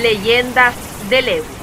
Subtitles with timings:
[0.00, 0.74] Leyendas
[1.08, 1.60] del Ebu.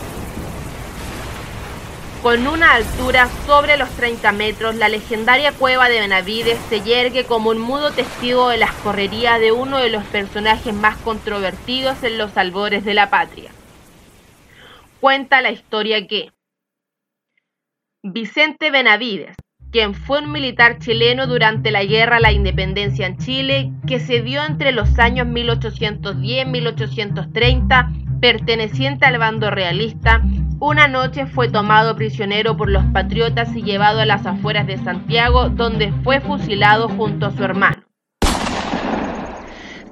[2.21, 7.52] Con una altura sobre los 30 metros, la legendaria cueva de Benavides se yergue como
[7.52, 12.35] un mudo testigo de las correrías de uno de los personajes más controvertidos en los
[12.35, 13.52] albores de la patria.
[14.99, 16.31] Cuenta la historia que
[18.04, 19.35] Vicente Benavides,
[19.72, 24.22] quien fue un militar chileno durante la Guerra a la Independencia en Chile, que se
[24.22, 30.21] dio entre los años 1810-1830, perteneciente al bando realista,
[30.59, 35.49] una noche fue tomado prisionero por los patriotas y llevado a las afueras de Santiago,
[35.49, 37.84] donde fue fusilado junto a su hermano.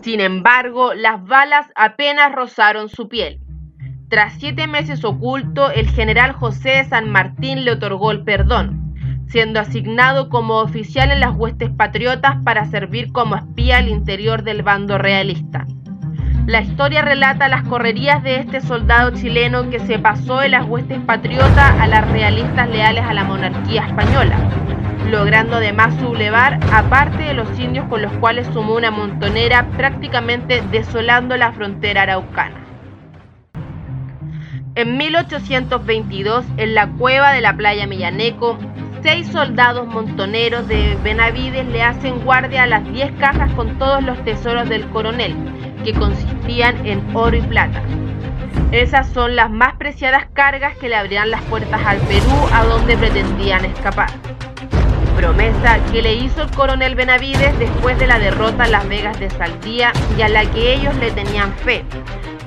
[0.02, 3.40] Sin embargo, las balas apenas rozaron su piel.
[4.08, 8.96] Tras siete meses oculto, el general José de San Martín le otorgó el perdón,
[9.28, 14.62] siendo asignado como oficial en las huestes patriotas para servir como espía al interior del
[14.62, 15.66] bando realista.
[16.48, 21.00] La historia relata las correrías de este soldado chileno que se pasó de las huestes
[21.00, 24.38] patriotas a las realistas leales a la monarquía española,
[25.10, 30.62] logrando además sublevar a parte de los indios con los cuales sumó una montonera prácticamente
[30.70, 32.64] desolando la frontera araucana.
[34.76, 38.60] En 1822, en la cueva de la playa Millaneco,
[39.02, 44.24] seis soldados montoneros de Benavides le hacen guardia a las diez cajas con todos los
[44.26, 45.36] tesoros del coronel,
[45.86, 47.82] que consistían en oro y plata.
[48.72, 52.98] Esas son las más preciadas cargas que le abrirán las puertas al Perú a donde
[52.98, 54.10] pretendían escapar.
[55.16, 59.30] Promesa que le hizo el coronel Benavides después de la derrota en Las Vegas de
[59.30, 61.86] Saldía y a la que ellos le tenían fe,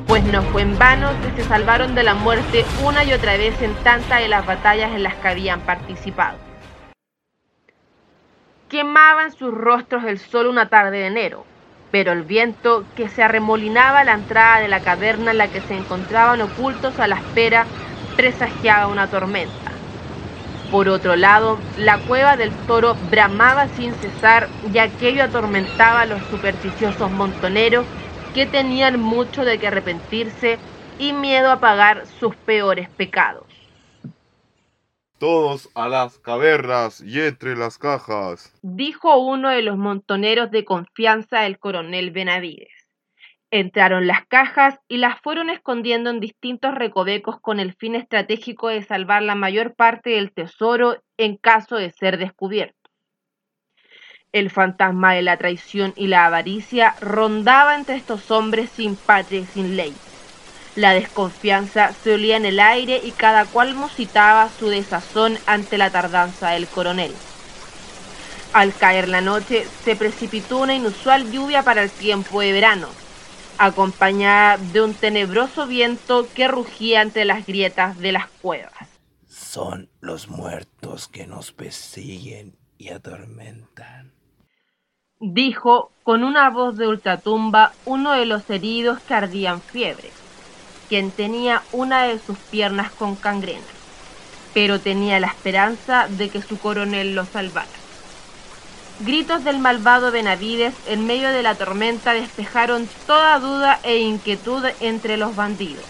[0.07, 3.61] pues no fue en vano que se salvaron de la muerte una y otra vez
[3.63, 6.37] en tantas de las batallas en las que habían participado.
[8.69, 11.47] Quemaban sus rostros el sol una tarde de enero,
[11.91, 15.63] pero el viento que se arremolinaba a la entrada de la caverna en la que
[15.63, 17.71] se encontraban ocultos a la espera
[18.15, 19.85] presagiaba una tormenta.
[20.71, 26.27] Por otro lado, la cueva del toro bramaba sin cesar y aquello atormentaba a los
[26.27, 27.89] supersticiosos montoneros
[28.33, 30.63] que tenían mucho de que arrepentirse
[30.99, 33.68] y miedo a pagar sus peores pecados.
[35.19, 41.41] Todos a las cavernas y entre las cajas, dijo uno de los montoneros de confianza
[41.41, 42.73] del coronel Benavides.
[43.51, 48.83] Entraron las cajas y las fueron escondiendo en distintos recovecos con el fin estratégico de
[48.83, 52.77] salvar la mayor parte del tesoro en caso de ser descubierto.
[54.31, 59.47] El fantasma de la traición y la avaricia rondaba entre estos hombres sin patria y
[59.47, 59.95] sin ley.
[60.79, 65.91] La desconfianza se olía en el aire y cada cual musitaba su desazón ante la
[65.91, 67.13] tardanza del coronel.
[68.53, 72.87] Al caer la noche se precipitó una inusual lluvia para el tiempo de verano,
[73.59, 78.73] acompañada de un tenebroso viento que rugía entre las grietas de las cuevas.
[79.27, 84.13] Son los muertos que nos persiguen y atormentan
[85.21, 90.11] dijo con una voz de ultratumba uno de los heridos que ardían fiebre,
[90.89, 93.61] quien tenía una de sus piernas con cangrena,
[94.55, 97.69] pero tenía la esperanza de que su coronel lo salvara.
[99.01, 105.17] Gritos del malvado Benavides en medio de la tormenta despejaron toda duda e inquietud entre
[105.17, 105.85] los bandidos.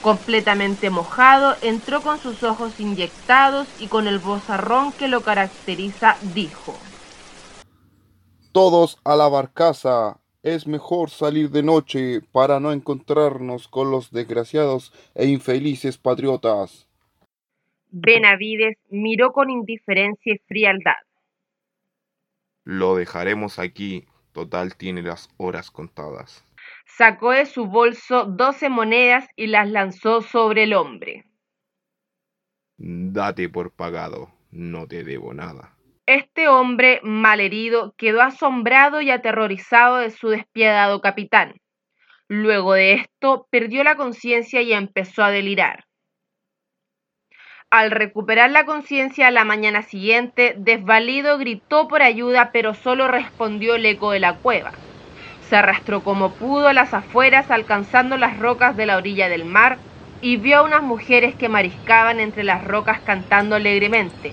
[0.00, 6.74] Completamente mojado, entró con sus ojos inyectados y con el vozarrón que lo caracteriza, dijo
[8.52, 10.19] todos a la barcaza.
[10.42, 16.88] Es mejor salir de noche para no encontrarnos con los desgraciados e infelices patriotas.
[17.90, 20.94] Benavides miró con indiferencia y frialdad.
[22.64, 24.06] Lo dejaremos aquí.
[24.32, 26.44] Total tiene las horas contadas.
[26.86, 31.24] Sacó de su bolso doce monedas y las lanzó sobre el hombre.
[32.78, 35.76] Date por pagado, no te debo nada.
[36.12, 41.60] Este hombre malherido quedó asombrado y aterrorizado de su despiadado capitán.
[42.26, 45.84] Luego de esto, perdió la conciencia y empezó a delirar.
[47.70, 53.76] Al recuperar la conciencia a la mañana siguiente, desvalido gritó por ayuda, pero solo respondió
[53.76, 54.72] el eco de la cueva.
[55.48, 59.78] Se arrastró como pudo a las afueras, alcanzando las rocas de la orilla del mar,
[60.20, 64.32] y vio a unas mujeres que mariscaban entre las rocas cantando alegremente.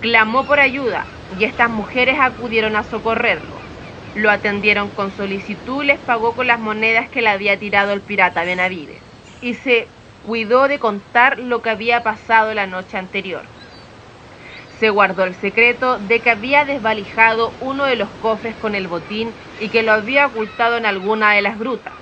[0.00, 3.64] Clamó por ayuda y estas mujeres acudieron a socorrerlo.
[4.12, 8.02] Lo atendieron con solicitud y les pagó con las monedas que le había tirado el
[8.04, 9.04] pirata Benavides.
[9.40, 13.50] Y se cuidó de contar lo que había pasado la noche anterior.
[14.68, 19.36] Se guardó el secreto de que había desvalijado uno de los cofres con el botín
[19.58, 21.94] y que lo había ocultado en alguna de las grutas.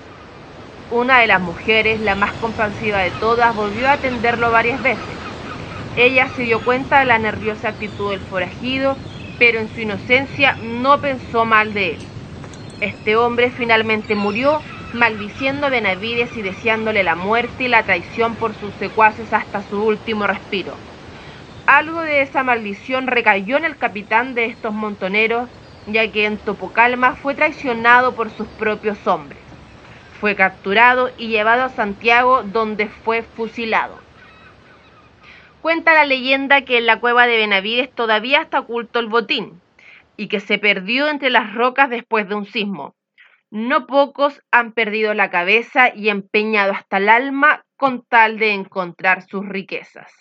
[0.89, 5.16] una de las mujeres, la más compasiva de todas, volvió a atenderlo varias veces.
[5.97, 8.99] Ella se dio cuenta de la nerviosa actitud del forajido,
[9.39, 11.99] pero en su inocencia no pensó mal de él.
[12.83, 14.61] Este hombre finalmente murió
[14.93, 19.83] maldiciendo a Benavides y deseándole la muerte y la traición por sus secuaces hasta su
[19.83, 20.75] último respiro.
[21.67, 25.49] Algo de esa maldición recayó en el capitán de estos montoneros,
[25.87, 29.41] ya que en Topocalma fue traicionado por sus propios hombres.
[30.21, 34.06] Fue capturado y llevado a Santiago, donde fue fusilado.
[35.62, 39.61] Cuenta la leyenda que en la cueva de Benavides todavía está oculto el botín
[40.17, 42.94] y que se perdió entre las rocas después de un sismo.
[43.50, 49.23] No pocos han perdido la cabeza y empeñado hasta el alma con tal de encontrar
[49.23, 50.12] sus riquezas.